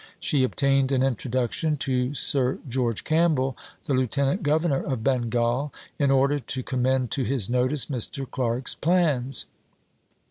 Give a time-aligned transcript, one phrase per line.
[0.19, 3.55] She obtained an introduction to Sir George Campbell,
[3.85, 8.25] the Lieutenant Governor of Bengal, in order to commend to his notice Mr.
[8.27, 9.45] Clark's plans.